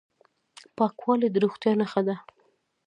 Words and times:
پاکوالی 0.77 1.27
د 1.31 1.35
روغتیا 1.43 1.71
نښه 1.79 2.01
ده. 2.07 2.15